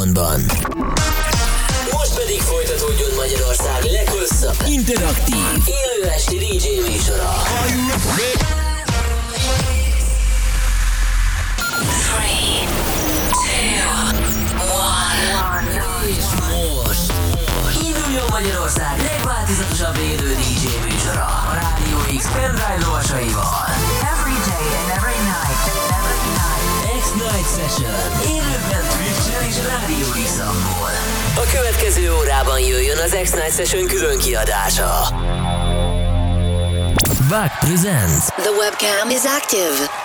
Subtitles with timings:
[0.00, 0.40] időpontban.
[1.92, 7.32] Most pedig folytatódjon Magyarország leghosszabb, interaktív, élő esti DJ műsora.
[12.06, 12.66] Three,
[13.30, 13.80] two,
[14.58, 15.68] one.
[16.84, 17.12] Most
[17.82, 24.19] induljon Magyarország legváltozatosabb élő DJ műsora a Rádió X pendrive lovasaival.
[27.40, 27.54] Night.
[27.56, 27.90] Session.
[28.28, 30.38] Élőben Twitch-en és Rádió x
[31.36, 35.08] A következő órában jöjjön az X-Night Session külön kiadása.
[37.28, 39.99] Back presents The webcam is active.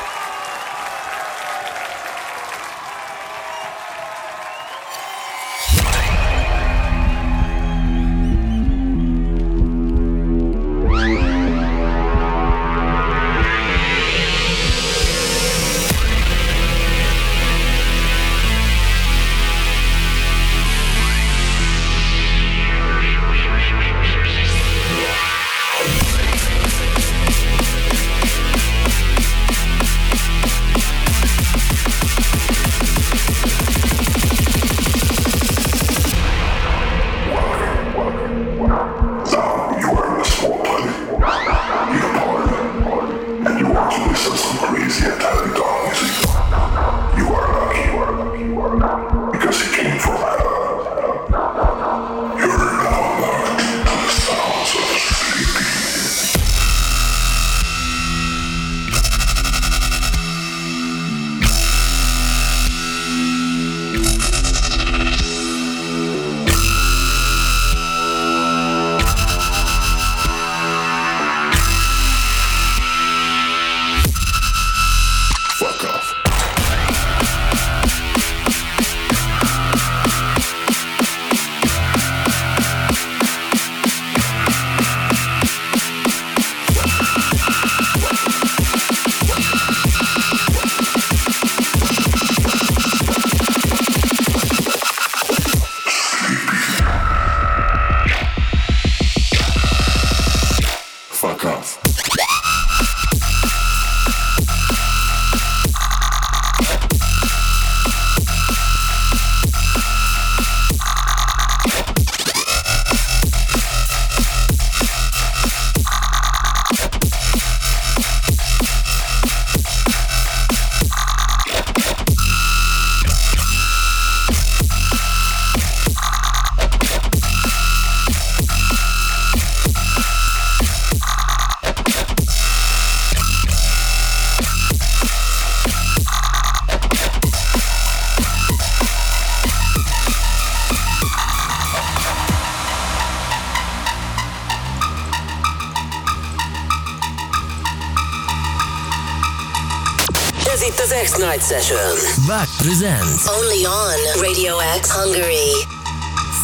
[151.50, 151.96] Session.
[152.26, 155.52] Back presents Only on Radio X Hungary.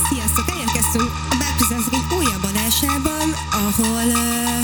[0.09, 0.45] Sziasztok!
[0.53, 3.27] Elérkeztünk a Baptizánszak egy újabb adásában,
[3.63, 4.63] ahol uh,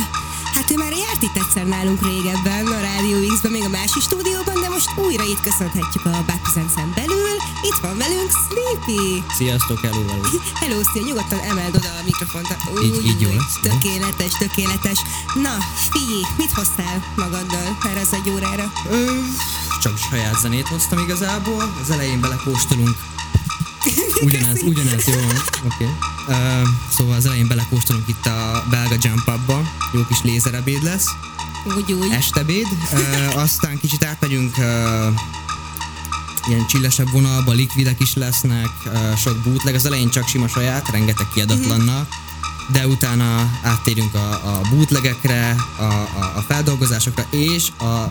[0.55, 4.57] hát ő már járt itt egyszer nálunk régebben, a Rádió X-ben, még a másik stúdióban,
[4.63, 7.33] de most újra itt köszönhetjük a Baptizánszán belül.
[7.69, 9.23] Itt van velünk Sleepy!
[9.39, 10.25] Sziasztok, hello, hello.
[10.61, 12.47] Hello, szia, nyugodtan emeld oda a mikrofont.
[12.83, 13.55] Így- így jó úgy, lesz?
[13.67, 14.99] Tökéletes, tökéletes.
[15.45, 15.53] Na,
[15.93, 18.67] figyelj, mit hoztál magaddal erre az egy órára?
[18.89, 19.01] Ö,
[19.87, 21.73] csak saját zenét hoztam igazából.
[21.81, 22.95] Az elején belekóstolunk.
[24.21, 25.13] Ugyanez, ugyanez, jó.
[25.13, 25.65] Oké.
[25.65, 25.87] Okay.
[26.27, 26.67] Uh,
[26.97, 29.61] szóval az elején belekóstolunk itt a belga Jump Up-ba.
[29.93, 31.05] Jó kis lézerebéd lesz.
[31.75, 32.11] Úgy, úgy.
[32.11, 32.67] Estebéd.
[32.91, 34.65] Uh, aztán kicsit átmegyünk uh,
[36.47, 39.75] ilyen csillesebb vonalba, likvidek is lesznek, uh, sok bootleg.
[39.75, 42.07] Az elején csak sima saját, rengeteg kiadatlannal.
[42.71, 48.07] De utána áttérünk a, a bootlegekre, a, a, a feldolgozásokra, és a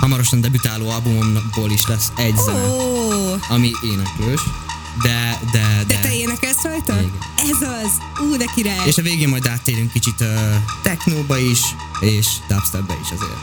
[0.00, 4.40] hamarosan debütáló albumomból is lesz egy zene, Ó, ami éneklős.
[5.02, 6.00] De, de, de de.
[6.00, 6.92] te énekelsz rajta?
[6.92, 7.12] Igen.
[7.36, 7.90] Ez az!
[8.20, 8.86] Ú, de király!
[8.86, 10.28] És a végén majd áttérünk kicsit uh,
[10.82, 11.60] technóba is,
[12.00, 13.38] és dubstepbe is azért.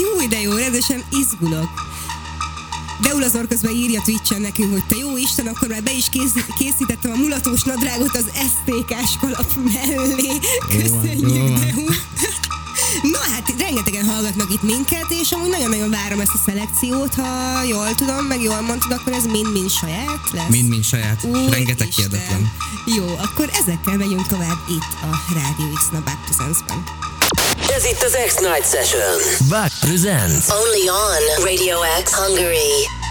[0.00, 1.68] Jó, de jó, rendesen izgulok.
[3.00, 6.32] Deul az közben írja Twitch-en nekünk, hogy te jó Isten, akkor már be is kész,
[6.58, 10.26] készítettem a mulatós nadrágot az STK-s kalap mellé.
[10.70, 11.60] Jó van, jó Köszönjük, van.
[11.60, 11.94] Deul.
[13.02, 17.94] Na hát, rengetegen hallgatnak itt minket, és amúgy nagyon-nagyon várom ezt a szelekciót, ha jól
[17.94, 20.48] tudom, meg jól mondtad, akkor ez mind-mind saját lesz.
[20.48, 21.50] Mind-mind saját, Úristen.
[21.50, 22.52] rengeteg kiadatlan.
[22.84, 26.82] Jó, akkor ezekkel megyünk tovább itt a Radio X-na Back Presents-ben.
[27.76, 29.48] Ez itt az X-Night Session.
[29.48, 33.01] Back presents Only on Radio X Hungary.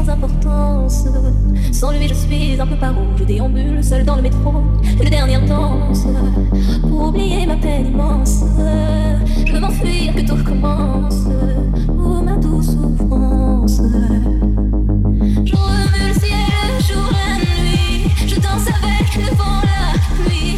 [0.00, 1.04] Sans importance.
[1.72, 3.02] Sans lui, je suis un peu paro.
[3.18, 4.54] Je déambule seul dans le métro,
[5.02, 6.06] une dernière danse.
[6.82, 8.44] Pour oublier ma peine immense,
[9.46, 11.24] je veux m'enfuir, que tout recommence.
[11.88, 13.80] Oh ma douce souffrance.
[15.44, 18.08] Je remue le ciel, jour, la nuit.
[18.26, 20.56] Je danse avec le vent, la pluie.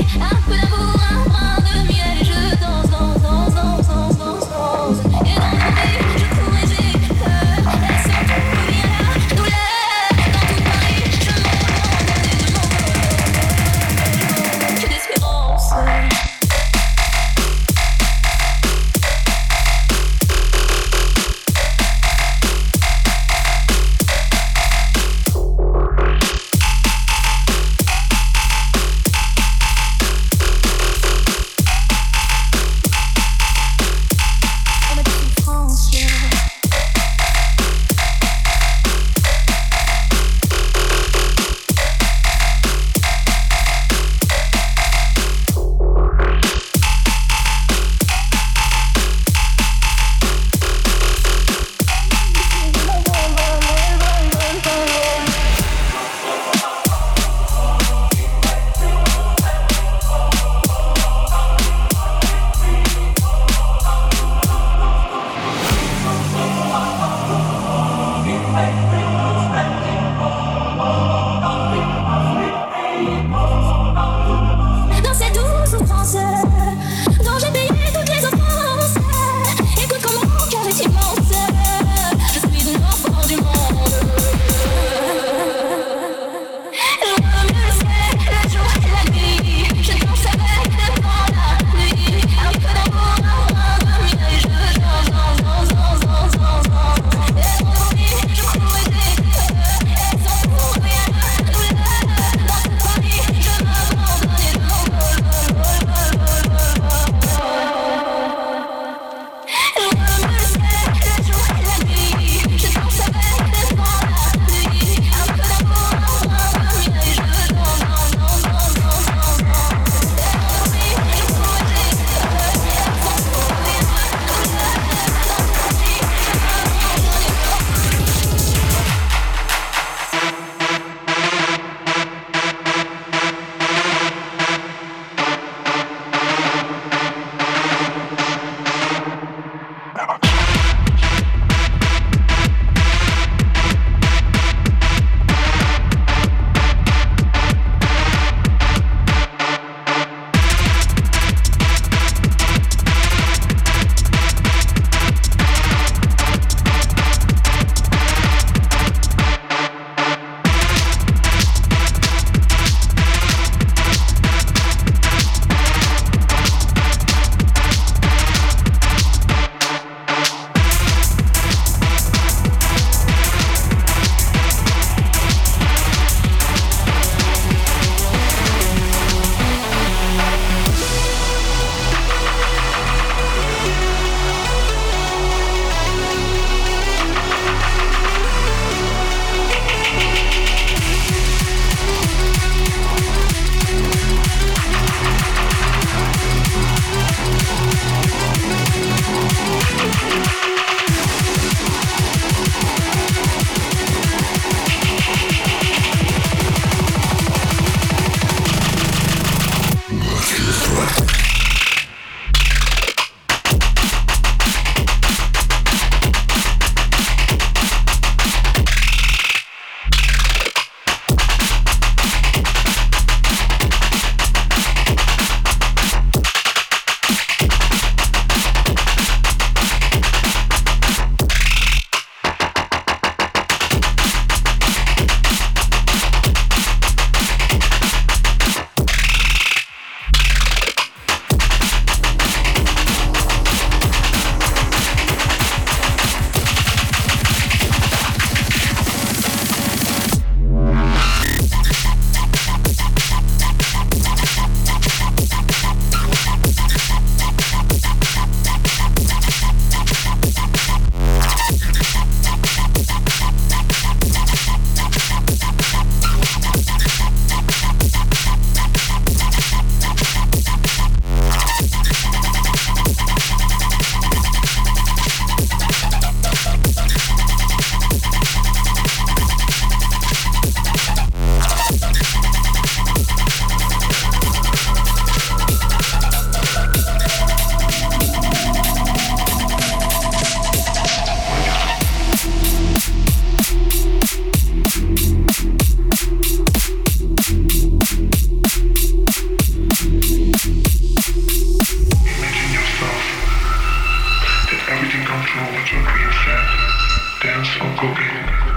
[307.23, 308.52] Dance for cocaine.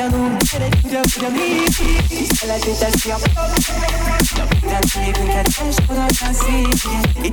[0.00, 0.70] ya no quiere
[1.30, 1.64] mí.
[2.46, 2.58] La
[6.22, 6.64] así.
[7.22, 7.30] Y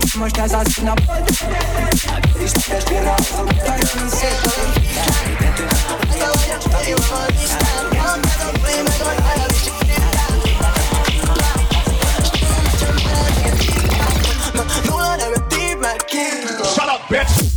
[16.75, 17.56] Shut up, bitch!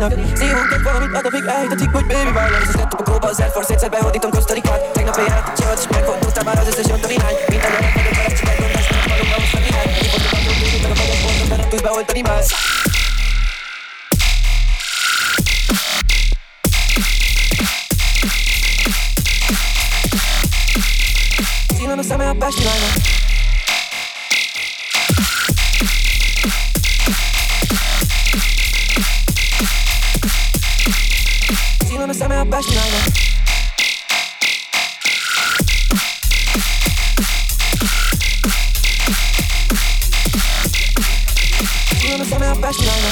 [0.00, 0.67] see who
[42.70, 43.07] professional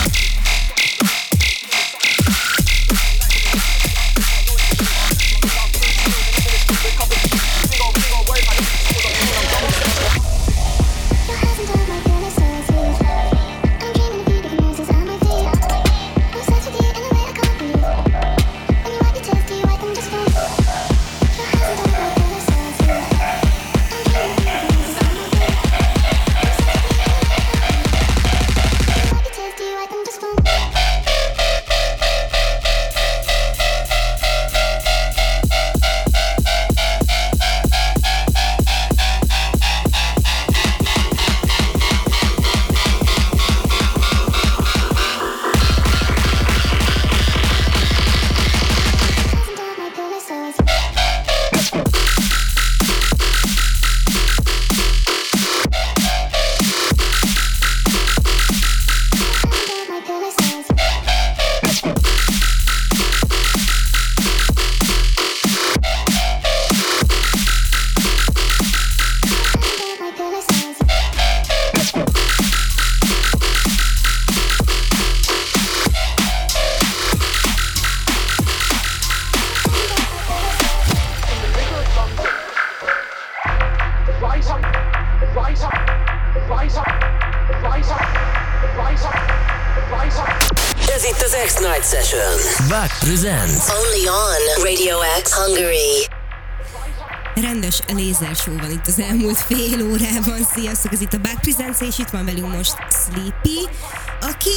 [93.07, 93.71] presents.
[93.71, 96.07] Only on Radio X Hungary.
[97.35, 100.47] rendes lézer show van itt az elmúlt fél órában.
[100.55, 103.69] Sziasztok, ez itt a Back Presents, és itt van velünk most Sleepy,
[104.21, 104.51] aki...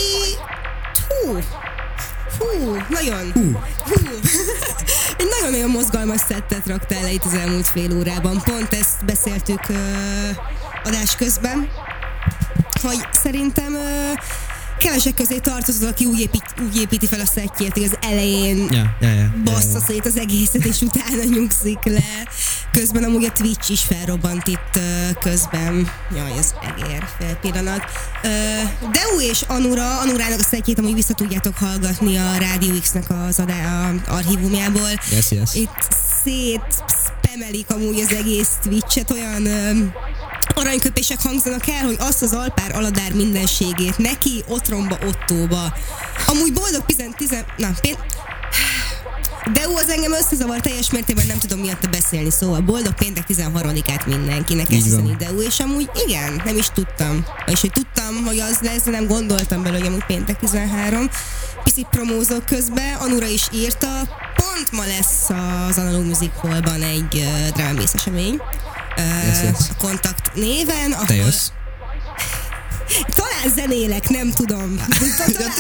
[1.08, 1.40] Hú,
[2.40, 3.32] hú, nagyon...
[3.34, 3.52] Hú.
[3.86, 4.20] hú.
[5.20, 8.42] Egy nagyon-nagyon mozgalmas szettet raktál le itt az elmúlt fél órában.
[8.44, 9.78] Pont ezt beszéltük uh,
[10.84, 11.72] adás közben,
[12.82, 14.49] hogy szerintem uh,
[14.80, 18.96] kevesek közé tartozol, aki úgy, épít, úgy építi fel a szettjét, hogy az elején Ja,
[19.02, 19.34] ja, ja.
[19.44, 22.28] bassza szét az egészet, és utána nyugszik le.
[22.72, 24.80] Közben amúgy a Twitch is felrobbant itt
[25.20, 25.92] közben.
[26.16, 27.82] Jaj, az egér, fél pillanat.
[28.92, 33.90] Deu és Anura, Anurának a szettjét amúgy vissza tudjátok hallgatni a Radio X-nek az adá,
[33.90, 34.90] a archívumjából.
[35.12, 35.56] Yes, yes.
[35.56, 35.88] Itt
[36.24, 36.84] szét
[37.30, 39.44] spamelik amúgy az egész Twitch-et, olyan
[40.60, 45.74] aranyköpések hangzanak el, hogy azt az alpár aladár mindenségét neki, otromba, ottóba.
[46.28, 47.96] Amúgy boldog tizen, tizen, na, pén...
[49.54, 54.06] De ó, az engem összezavar teljes mértékben, nem tudom miatta beszélni, szóval boldog péntek 13-át
[54.06, 54.76] mindenkinek van.
[54.76, 57.26] hiszem Deu, és amúgy igen, nem is tudtam.
[57.46, 61.10] És hogy tudtam, hogy az lesz, de nem gondoltam bele, hogy amúgy péntek 13.
[61.64, 63.88] Picit promózok közben, Anura is írta,
[64.36, 65.30] pont ma lesz
[65.70, 67.26] az Analog Music Hallban egy
[67.58, 68.42] uh, bass esemény.
[69.26, 69.58] Yes, yes.
[69.78, 71.48] Kontakt néven, ahol Te jössz?
[73.20, 74.86] talán zenélek, nem tudom.
[75.28, 75.56] Talán,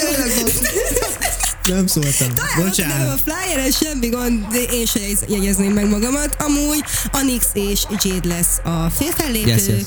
[1.68, 2.34] Nem szóltam.
[2.34, 6.36] talán ott nem a flyeren semmi gond, de én se jegy- jegyezném meg magamat.
[6.42, 9.48] Amúgy Anix és Jade lesz a félfellépő.
[9.50, 9.84] Yes, yes.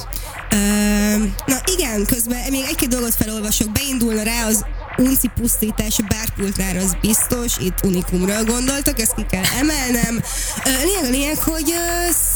[1.47, 3.73] Na igen, közben még egy-két dolgot felolvasok.
[3.73, 4.65] Beindulna rá az
[4.97, 10.23] unci pusztítás a bárpultnál, az biztos, itt unikumra gondoltak, ezt ki kell emelnem.
[10.65, 11.75] Lényeg a lényeg, hogy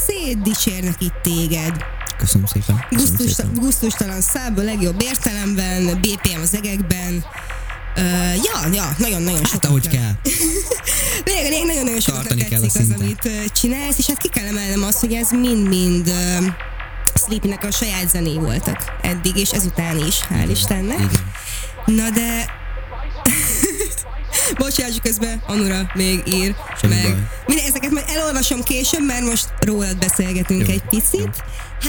[0.07, 1.75] szétdicsérnek itt téged.
[2.17, 2.85] Köszönöm szépen.
[2.89, 3.53] Köszönöm Gusztus, szépen.
[3.53, 7.25] gusztustalan száb a legjobb értelemben, BPM az egekben.
[7.97, 9.65] Uh, ja, ja, nagyon-nagyon Hát sokat.
[9.65, 10.11] ahogy kell.
[11.25, 12.99] Lényeg, lényeg, nagyon-nagyon sokat Tartani kell a tetszik az, szintet.
[13.01, 16.45] amit csinálsz, és hát ki kell emelnem azt, hogy ez mind-mind uh,
[17.25, 20.97] Sleepynek a saját zené voltak eddig, és ezután is, hál' Istennek.
[20.97, 21.31] Igen.
[21.87, 22.56] Na de...
[24.57, 27.15] Bocsássuk közben, Anura még ír, Semmi meg baj.
[27.47, 31.19] minden, ezeket majd elolvasom később, mert most rólad beszélgetünk Jó, egy picit.
[31.19, 31.25] jó.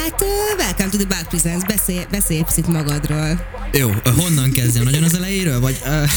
[0.03, 3.47] Hát, uh, welcome to the Back Presents, beszélj, beszélj picit magadról.
[3.73, 4.85] Jó, honnan kezdjem?
[4.85, 5.61] Nagyon az elejéről?
[5.61, 6.11] Vagy, uh,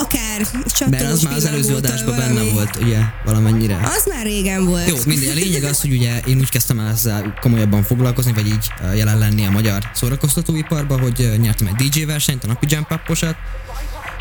[0.00, 3.80] Akár csak mert az már az előző adásban benne volt, ugye, valamennyire.
[3.96, 4.88] Az már régen volt.
[4.88, 5.28] Jó, mindegy.
[5.28, 9.18] A lényeg az, hogy ugye én úgy kezdtem el ezzel komolyabban foglalkozni, vagy így jelen
[9.18, 13.00] lenni a magyar szórakoztatóiparba, hogy nyertem egy DJ versenyt, a napi jump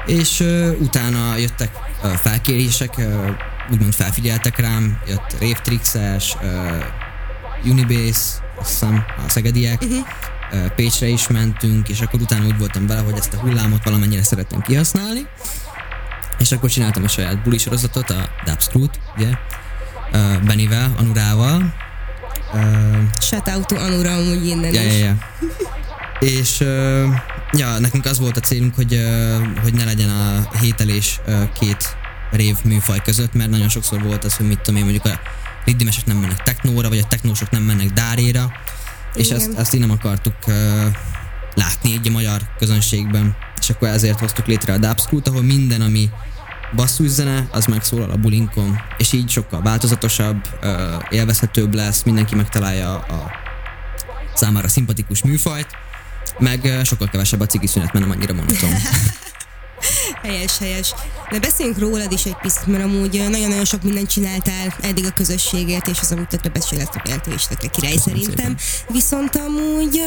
[0.05, 1.69] és uh, utána jöttek
[2.03, 3.29] uh, felkérések, uh,
[3.71, 9.97] úgymond felfigyeltek rám, jött Rave Trixes, uh, Unibase, azt hiszem, a szegediek, uh-huh.
[10.51, 14.23] uh, Pécsre is mentünk, és akkor utána úgy voltam vele, hogy ezt a hullámot valamennyire
[14.23, 15.27] szeretném kihasználni,
[16.37, 19.29] és akkor csináltam a saját buli sorozatot, a Dubscrew-t, ugye,
[20.13, 21.73] uh, Benivel, Anurával.
[22.53, 22.61] Uh,
[23.21, 24.99] Shout out to Anura amúgy innen ja, is.
[24.99, 25.15] ja, ja.
[26.39, 27.15] És uh,
[27.51, 28.99] ja, nekünk az volt a célunk, hogy,
[29.61, 31.19] hogy ne legyen a hételés
[31.59, 31.97] két
[32.31, 35.19] rév műfaj között, mert nagyon sokszor volt az, hogy mit tudom én, mondjuk a
[35.65, 38.51] riddimesek nem mennek technóra, vagy a technósok nem mennek dáréra,
[39.15, 39.39] és Igen.
[39.39, 40.55] ezt, ezt így nem akartuk uh,
[41.53, 46.09] látni egy a magyar közönségben, és akkor ezért hoztuk létre a Dubscrew-t, ahol minden, ami
[46.75, 50.69] basszúszene, az megszólal a bulinkon, és így sokkal változatosabb, uh,
[51.09, 53.31] élvezhetőbb lesz, mindenki megtalálja a
[54.33, 55.67] számára szimpatikus műfajt,
[56.37, 58.69] meg sokkal kevesebb a cigi szünet, mert nem annyira monoton.
[60.21, 60.93] Helyes, helyes.
[61.31, 65.87] De beszéljünk rólad is egy picit, mert amúgy nagyon-nagyon sok mindent csináltál eddig a közösségért,
[65.87, 68.55] és az amúgy tökre becsületek és tökre király szerintem.
[68.89, 70.01] Viszont amúgy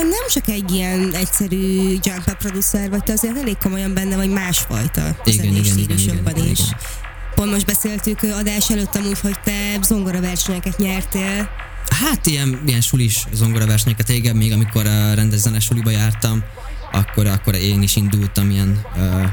[0.00, 4.30] nem csak egy ilyen egyszerű jump up producer vagy, te azért elég komolyan benne vagy
[4.30, 6.58] másfajta Igen, igen, igen, stílusokban igen, is.
[6.58, 6.78] igen.
[7.34, 11.48] Pont most beszéltük adás előtt amúgy, hogy te zongora versenyeket nyertél.
[12.00, 16.42] Hát ilyen, ilyen sulis zongora versenyeket régen, még amikor uh, rendes zenes suliba jártam,
[16.92, 19.24] akkor, akkor én is indultam ilyen uh,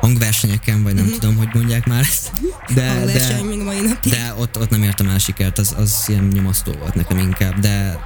[0.00, 2.32] hangversenyeken, vagy nem tudom, hogy mondják már ezt.
[2.74, 4.12] De, de, még mai napig.
[4.12, 7.98] de ott, ott nem értem el sikert, az, az ilyen nyomasztó volt nekem inkább, de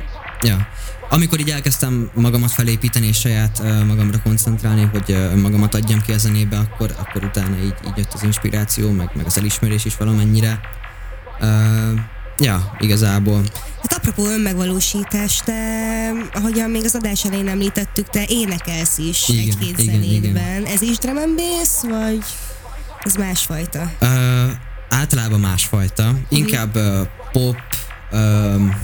[0.43, 0.69] ja.
[1.11, 6.13] Amikor így elkezdtem magamat felépíteni és saját uh, magamra koncentrálni, hogy uh, magamat adjam ki
[6.13, 9.97] a zenébe, akkor, akkor utána így, így jött az inspiráció, meg, meg az elismerés is
[9.97, 10.61] valamennyire.
[11.41, 12.01] Uh,
[12.39, 13.43] ja, igazából.
[13.83, 19.79] Hát apropó önmegvalósítás, te, ahogyan még az adás elején említettük, te énekelsz is Igen, egy-két
[19.79, 20.65] igen, zenédben.
[20.65, 22.25] Ez is drum and bass, vagy
[23.03, 23.91] ez másfajta?
[24.01, 24.09] Uh,
[24.89, 26.15] általában másfajta.
[26.29, 27.57] Inkább uh, pop,
[28.13, 28.81] um,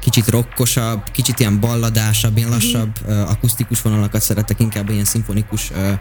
[0.00, 5.92] kicsit rockosabb, kicsit ilyen balladásabb, ilyen lassabb uh, akusztikus vonalakat szeretek, inkább ilyen szimfonikus uh,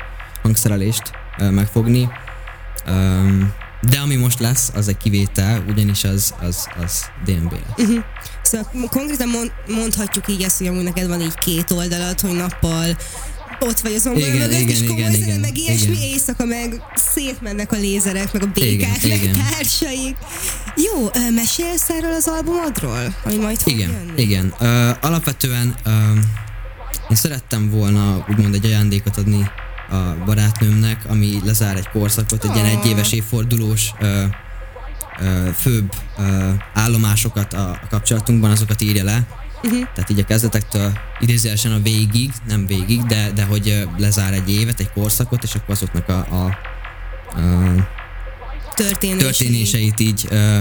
[0.42, 2.10] hangszerelést ö, megfogni.
[2.86, 3.54] Öm,
[3.90, 7.88] de ami most lesz, az egy kivétel, ugyanis az, az, az DNB lesz.
[7.88, 8.04] Uh-huh.
[8.42, 12.98] Szóval konkrétan mond, mondhatjuk így ezt, hogy amúgy neked van így két oldalat, hogy nappal
[13.60, 16.02] ott vagy az Igen, mögött, igen, és komoly igen, zene, meg ilyesmi, igen.
[16.02, 16.82] éjszaka meg
[17.14, 19.46] szétmennek a lézerek, meg a békák, Igen, meg igen.
[19.50, 20.16] társaik.
[20.76, 24.22] Jó, mesélsz erről az albumodról, ami majd fog Igen, jönni?
[24.22, 24.54] igen.
[24.60, 25.90] Ö, alapvetően ö,
[27.10, 29.50] én szerettem volna úgymond egy ajándékot adni
[29.92, 32.72] a barátnőmnek, ami lezár egy korszakot, egy ilyen Ah.
[32.72, 34.24] egyéves évfordulós ö,
[35.20, 39.26] ö, főbb ö, állomásokat a, a kapcsolatunkban, azokat írja le.
[39.64, 39.80] Uh-huh.
[39.94, 44.80] Tehát így a kezdetektől idézőjelesen a végig, nem végig, de, de hogy lezár egy évet,
[44.80, 46.46] egy korszakot, és akkor azoknak a, a,
[47.40, 47.90] a
[48.76, 49.22] Történései.
[49.24, 50.60] történéseit így ö,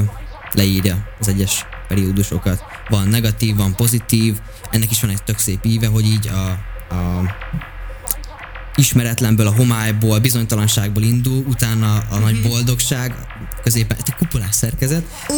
[0.53, 2.62] leírja az egyes periódusokat.
[2.89, 4.39] Van negatív, van pozitív,
[4.70, 6.49] ennek is van egy tök szép íve, hogy így a,
[6.95, 7.22] a
[8.81, 13.14] ismeretlenből, a homályból, bizonytalanságból indul, utána a nagy boldogság,
[13.62, 15.05] középen, egy kupolás szerkezet,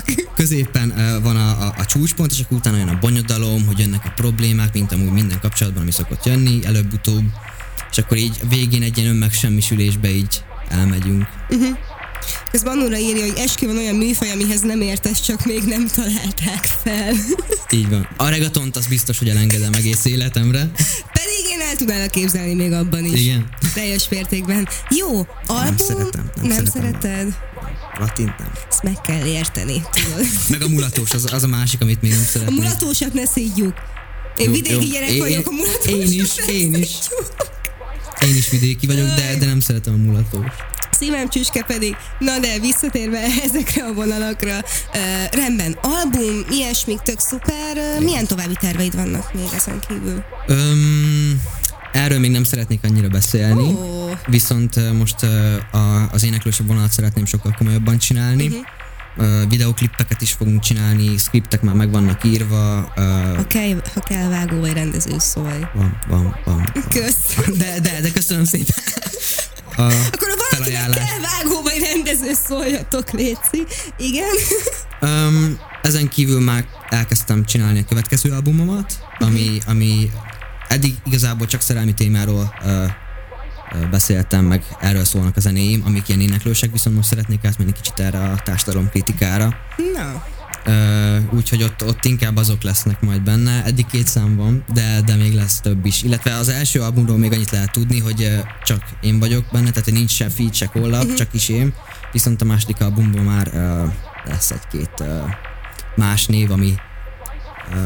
[0.34, 4.12] középen van a, a, a csúcspont, és akkor utána jön a bonyodalom, hogy jönnek a
[4.14, 7.24] problémák, mint amúgy minden kapcsolatban, ami szokott jönni, előbb-utóbb,
[7.90, 11.26] és akkor így végén egy ilyen önmegsemmisülésbe így elmegyünk.
[11.48, 11.78] Uh-huh.
[12.50, 16.68] Közben Annura írja, hogy eskü van olyan műfaj, amihez nem értesz, csak még nem találták
[16.84, 17.14] fel.
[17.70, 18.08] Így van.
[18.16, 20.70] A regatont az biztos, hogy elengedem egész életemre.
[21.12, 23.20] Pedig én el tudnálok képzelni még abban is.
[23.20, 23.48] Igen.
[23.74, 24.68] Teljes mértékben.
[24.98, 25.76] Jó, album...
[25.76, 26.72] szeretem, nem nem szeretem.
[27.00, 27.34] szereted?
[27.98, 28.50] Latint nem.
[28.70, 30.26] Ezt meg kell érteni, tudod.
[30.48, 32.58] Meg a mulatós, az, az a másik, amit még nem A szeretnék.
[32.58, 33.74] mulatósat ne szídjuk.
[34.36, 34.92] Én Jó, vidéki jó.
[34.92, 36.88] gyerek Én- vagyok, a mulatósat én is, ne én is.
[36.88, 37.32] szídjuk.
[38.26, 40.52] Én is vidéki vagyok, de, de nem szeretem a mulatós.
[40.90, 45.00] Szívem csüske pedig, na de visszatérve ezekre a vonalakra, uh,
[45.30, 50.24] rendben, album, ilyesmik, tök szuper, uh, milyen további terveid vannak még ezen kívül?
[50.46, 51.42] Öm,
[51.92, 54.10] erről még nem szeretnék annyira beszélni, Ó.
[54.26, 58.46] viszont most ö, a, az éneklősebb vonalat szeretném sokkal komolyabban csinálni.
[58.46, 58.66] Uh-huh.
[59.48, 62.92] Videoklipeket is fogunk csinálni, skriptek már meg vannak írva.
[63.36, 65.60] Ha kell, ha kell vágó vagy rendező, szólj.
[65.74, 66.72] van, van, van.
[66.90, 67.36] Kösz.
[67.58, 68.76] De, de, de köszönöm szépen.
[69.76, 73.66] A Akkor ha valakinek kell vágó vagy rendező, szóljatok, Léci.
[73.96, 74.34] Igen.
[75.00, 80.10] Um, ezen kívül már elkezdtem csinálni a következő albumomat, ami, ami
[80.68, 82.84] eddig igazából csak szerelmi témáról ö,
[83.90, 88.18] beszéltem, meg erről szólnak a zenéim, amik ilyen éneklősek, viszont most szeretnék átmenni kicsit erre
[88.18, 89.54] a társadalomkritikára.
[89.94, 90.24] Na,
[90.64, 93.64] Ö, úgyhogy ott, ott inkább azok lesznek majd benne.
[93.64, 96.02] Eddig két szám van, de, de még lesz több is.
[96.02, 100.10] Illetve az első albumról még annyit lehet tudni, hogy csak én vagyok benne, tehát nincs
[100.10, 101.14] se feed, se collab, Mhm.
[101.14, 101.74] csak is én.
[102.12, 103.84] Viszont a második albumban már ö,
[104.30, 105.20] lesz egy-két ö,
[105.96, 106.74] más név, ami
[107.72, 107.76] ö,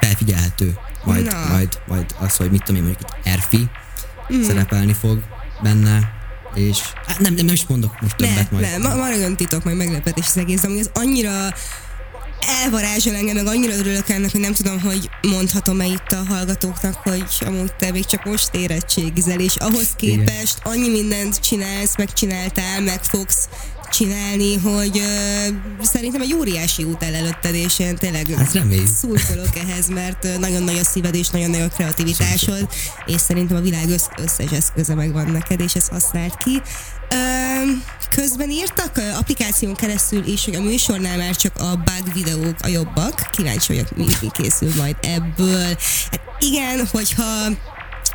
[0.00, 0.74] felfigyelhető.
[1.04, 1.48] Majd, Na.
[1.48, 3.68] majd, majd az, hogy mit tudom én, mondjuk itt Erfi
[4.32, 4.42] Mm.
[4.42, 5.20] szerepelni fog
[5.62, 6.18] benne,
[6.54, 8.64] és hát nem, nem, nem is mondok most ne, többet majd.
[8.64, 11.54] ne, ma, maradjon titok, majd meglepetés az egész, amúgy ez annyira
[12.64, 17.24] elvarázsol engem, meg annyira örülök ennek, hogy nem tudom, hogy mondhatom-e itt a hallgatóknak, hogy
[17.46, 23.48] amúgy te még csak most érettségizel, és ahhoz képest annyi mindent csinálsz, megcsináltál, meg fogsz
[23.92, 25.48] csinálni, hogy ö,
[25.82, 28.56] szerintem egy óriási út el előtted, és én tényleg Hát
[28.98, 32.68] szurkolok ehhez, mert nagyon nagy a szíved, és nagyon nagy a kreativitásod,
[33.06, 36.62] és szerintem a világ össz- összes eszköze megvan neked, és ezt használt ki.
[37.10, 37.16] Ö,
[38.10, 43.28] közben írtak applikáción keresztül is, hogy a műsornál már csak a bug videók a jobbak.
[43.32, 45.76] Kíváncsi vagyok, mi készül majd ebből.
[46.10, 47.48] Hát igen, hogyha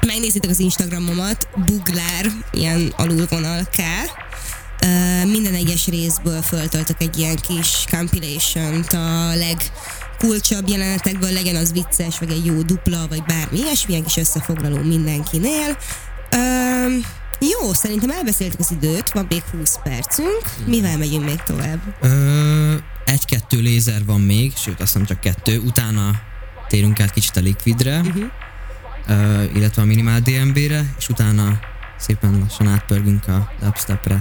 [0.05, 3.81] megnézitek az Instagramomat, buglár, ilyen alulvonal K,
[5.25, 12.31] minden egyes részből föltöltök egy ilyen kis compilation a legkulcsabb jelenetekből, legyen az vicces, vagy
[12.31, 15.77] egy jó dupla, vagy bármi ilyesmi, ilyen kis összefoglaló mindenkinél.
[16.31, 16.37] Ö,
[17.39, 20.41] jó, szerintem elbeszéltük az időt, van még 20 percünk.
[20.65, 21.79] Mivel megyünk még tovább?
[22.01, 22.73] Ö,
[23.05, 26.11] egy-kettő lézer van még, sőt azt hiszem csak kettő, utána
[26.67, 28.23] térünk át kicsit a Liquidre, uh-huh.
[29.07, 31.59] ö, illetve a Minimal DMB-re, és utána
[31.97, 34.19] szépen lassan átpörgünk a dubstepre.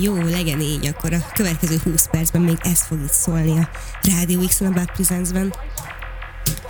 [0.00, 3.68] Jó, legyen így, akkor a következő 20 percben még ez fog itt szólni a
[4.18, 5.54] Radio X-en a Back Presents-ben.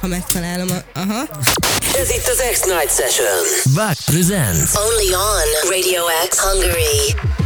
[0.01, 0.99] Ha megtalálom a...
[0.99, 1.21] Aha.
[1.97, 3.73] Ez itt az X-Night Session.
[3.75, 4.71] Back Presents.
[4.75, 7.44] Only on Radio X Hungary.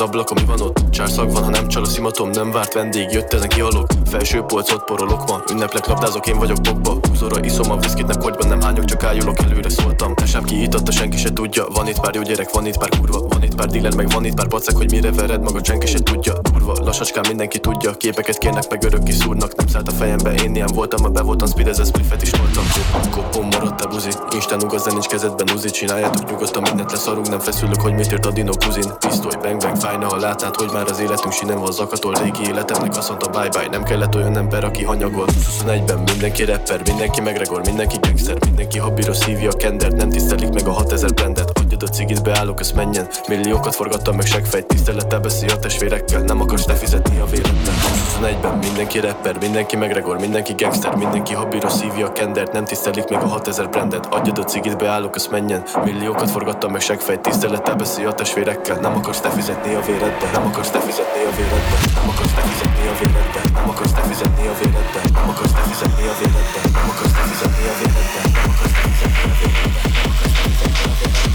[0.00, 0.90] Az ablakon, mi van ott?
[0.90, 3.86] Csárszag van, ha nem csal a szimatom, nem várt vendég, jött ezen kihalok.
[4.04, 8.48] Felső polcot porolok ma, ünneplek, labdázok, én vagyok bokba Húzóra iszom a viszkit, nem kogyban
[8.48, 10.14] nem hányok, csak ájulok, előre szóltam.
[10.14, 13.20] Tesám kiította, senki se tudja, van itt pár jó gyerek, van itt pár kurva.
[13.28, 15.98] Van itt pár dealer, meg van itt pár pacek, hogy mire vered magad, senki se
[15.98, 16.32] tudja.
[16.52, 19.56] Kurva, lassacskán mindenki tudja, képeket kérnek, meg örökké szúrnak.
[19.56, 21.90] Nem szállt a fejembe, én ilyen voltam, ha be voltam, speed ez
[22.20, 22.64] is voltam.
[23.10, 25.70] Kopom maradt a buzi, Instán ugaz, de nincs kezedben uzi.
[25.70, 28.92] Csináljátok nyugodtan, mindent leszarunk, nem feszülök, hogy mit írt a dino kuzin.
[28.98, 32.96] Pisztoly, bang bang, fájna, ha látnád, hogy már az életünk sinem van zakatol Régi életemnek
[32.96, 37.60] azt mondta bye bye, nem kellett olyan ember, aki hanyagol 21-ben mindenki rapper, mindenki megregor,
[37.64, 41.58] mindenki gangster Mindenki hobbira szívja a kendert, nem tisztelik meg a 6000 brendet.
[41.58, 43.08] Adjad a cigit, beállok, ez menjen.
[43.28, 46.22] Milliókat forgattam meg seggfejt, tisztelettel beszél a testvérekkel.
[46.22, 47.74] Nem akarsz te fizetni a véredben
[48.20, 53.22] 21-ben mindenki rapper, mindenki megregor, mindenki gangster Mindenki hobbira szívja a kendert, nem tisztelik meg
[53.22, 54.06] a 6000 brendet.
[54.06, 55.62] Adjad a cigit, beállok, ez menjen.
[55.84, 58.80] Milliókat forgattam meg seggfejt, tisztelettel beszél a testvérekkel.
[58.80, 62.40] Nem akarsz te fizetni a véredben, nem akarsz te fizetni a véredben Nem akarsz te
[62.40, 66.64] fizetni a véredben, nem akarsz te fizetni a véredben Nem akarsz te fizetni a véredben,
[66.72, 71.34] nem akarsz te fizetni a véredben Nem akarsz te fizetni a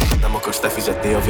[0.00, 1.20] véredben Nem akarsz te fizetni a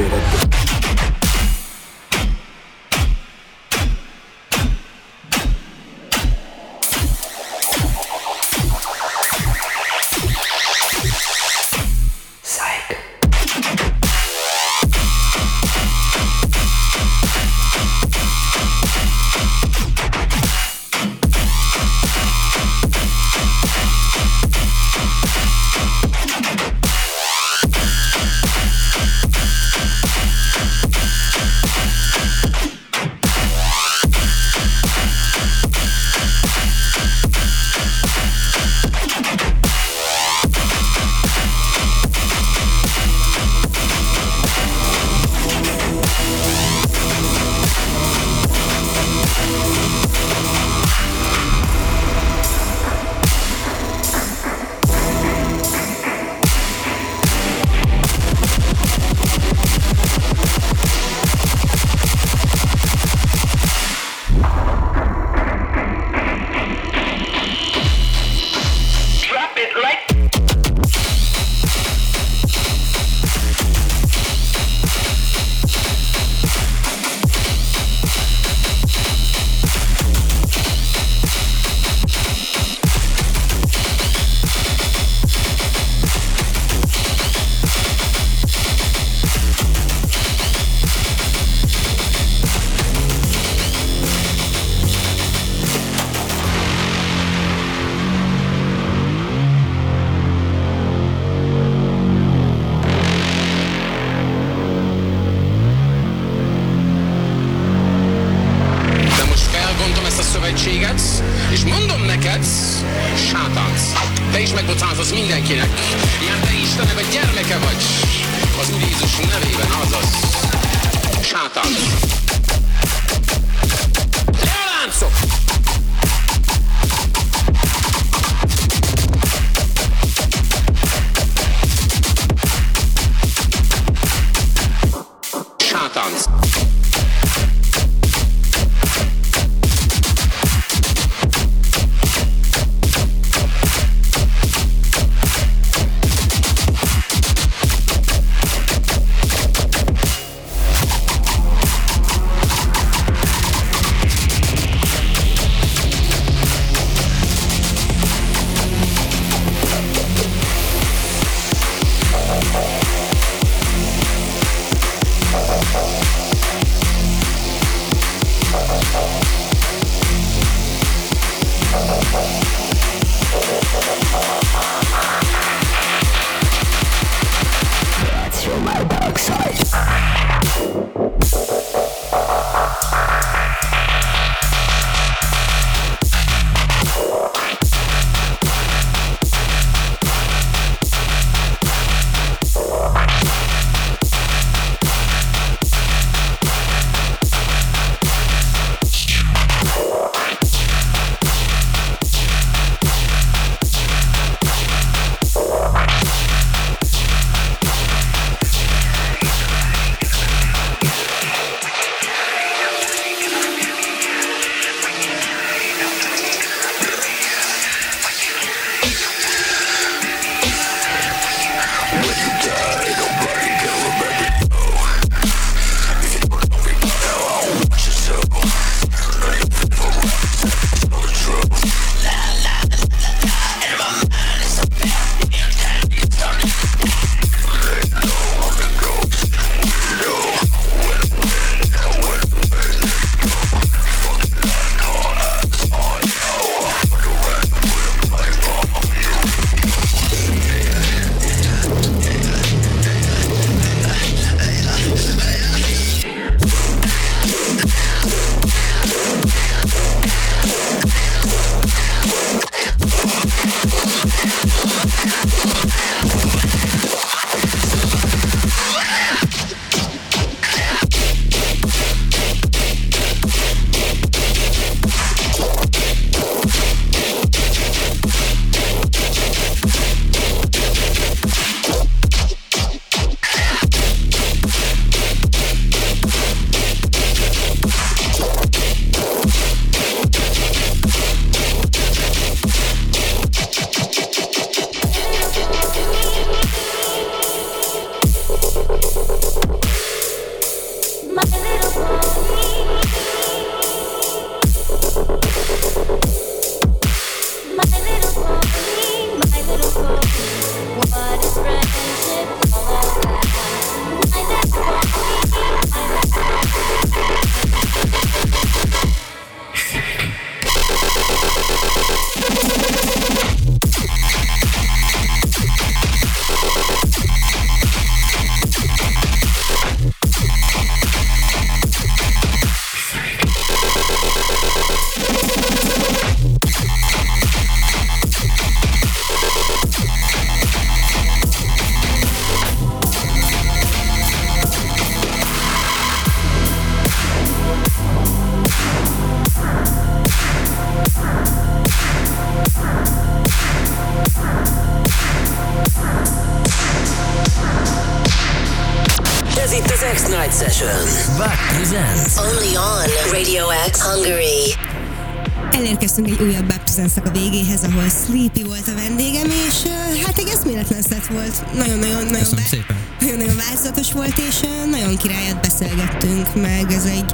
[373.65, 376.71] változatos volt, és eh, nagyon királyat beszélgettünk meg.
[376.71, 377.11] Ez egy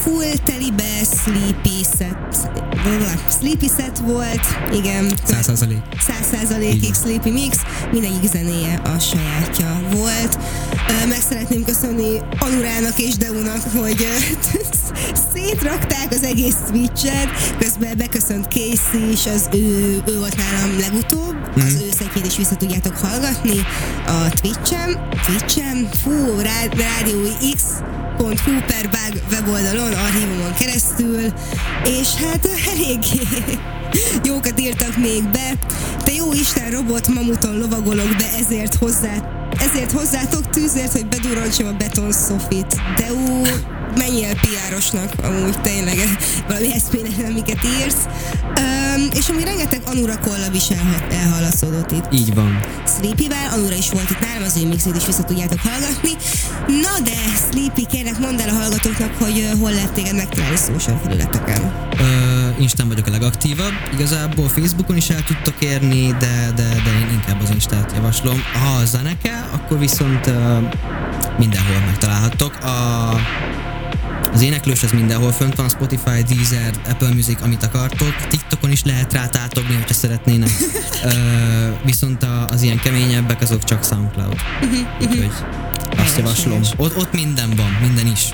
[0.00, 2.50] full telibe sleepy set,
[3.38, 4.40] sleepy set volt,
[4.72, 5.12] igen.
[5.26, 5.74] 100%.
[6.08, 7.56] 100%-ig sleepy mix,
[7.92, 10.38] mindegyik zenéje a sajátja volt.
[10.88, 14.62] Eh, meg szeretném köszönni Anurának és Deunak, hogy eh,
[15.46, 21.62] szétrakták az egész Switch-et, közben beköszönt Casey is, az ő, ő volt nálam legutóbb, mm.
[21.66, 21.84] az mhm.
[21.84, 23.58] ő szekét is vissza tudjátok hallgatni
[24.06, 27.20] a Twitch-en, Twitch-en, fú, rád, Rádió
[27.54, 27.62] X,
[28.18, 31.20] .hu per bug weboldalon, archívumon keresztül,
[31.84, 33.20] és hát eléggé
[34.28, 35.52] jókat írtak még be.
[36.04, 41.72] Te jó Isten robot mamuton lovagolok be, ezért hozzá ezért hozzátok tűzért, hogy bedurrantsam a
[41.72, 42.80] beton szofit.
[42.96, 43.42] De ú,
[43.96, 45.96] menjél piárosnak, amúgy tényleg
[46.48, 48.06] valami eszméletlen, amiket írsz.
[48.58, 50.82] Um, és ami rengeteg Anura kollab is el,
[51.92, 52.12] itt.
[52.12, 52.60] Így van.
[52.86, 56.10] Sleepy-vel, Anura is volt itt nálam, az ő mixét is vissza tudjátok hallgatni.
[56.66, 57.16] Na de,
[57.50, 61.60] Sleepy, kérlek mondd el a hallgatóknak, hogy hol lehet téged megtalálni social felületeken.
[61.92, 63.72] Uh, Instán vagyok a legaktívabb.
[63.92, 68.42] Igazából Facebookon is el tudtok érni, de, de, de én inkább az Instát javaslom.
[68.52, 70.34] Ha a zene kell, akkor viszont uh,
[71.38, 72.54] mindenhol megtalálhattok.
[72.64, 73.10] A
[74.32, 78.14] az éneklős az mindenhol fönt van, Spotify, Deezer, Apple Music, amit akartok.
[78.28, 80.50] TikTokon is lehet rá tátogni, hogyha szeretnének.
[81.04, 81.12] uh,
[81.84, 84.36] viszont a, az ilyen keményebbek, azok csak Soundcloud.
[85.00, 85.30] Úgyhogy
[85.96, 86.60] azt javaslom.
[86.76, 88.32] Ott, ott minden van, minden is.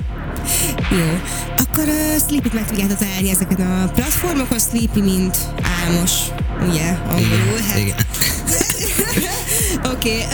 [0.90, 1.20] Jó,
[1.56, 5.36] akkor uh, Sleepy-t meg tudjátok találni ezeken a platformokon, Sleepy, mint
[5.84, 6.12] álmos,
[6.68, 7.58] ugye, angolul.
[7.68, 7.78] Hát.
[7.78, 7.96] Igen.
[9.92, 10.24] Oké, okay,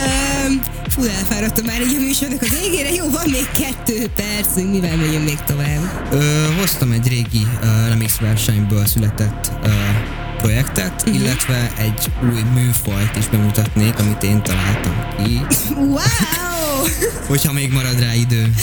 [0.47, 2.93] um, fú, elfáradtam már így a műsornak a végére.
[2.93, 6.07] Jó, van még kettő percünk, mivel megyünk még tovább?
[6.11, 10.14] Ö, hoztam egy régi uh, remix versenyből született uh,
[10.45, 11.15] projektet, uh-huh.
[11.15, 15.41] illetve egy új műfajt is bemutatnék, amit én találtam ki.
[15.75, 16.85] Wow!
[17.31, 18.53] Hogyha még marad rá idő.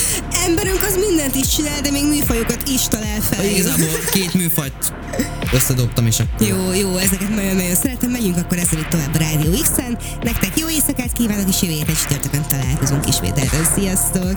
[0.47, 3.45] Emberünk az mindent is csinál, de még műfajokat is talál fel.
[3.45, 4.93] Igazából két műfajt
[5.53, 6.47] összedobtam, és akkor...
[6.47, 8.11] Jó, jó, ezeket nagyon-nagyon szeretem.
[8.11, 9.99] Megyünk akkor ezzel itt tovább a Rádió X-en.
[10.23, 13.65] Nektek jó éjszakát kívánok, és jövő héten csütörtökön találkozunk ismételten.
[13.75, 14.37] Sziasztok!